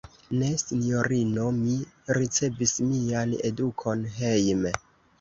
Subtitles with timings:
[0.37, 1.77] Ne, sinjorino; mi
[2.21, 4.79] ricevis mian edukon hejme.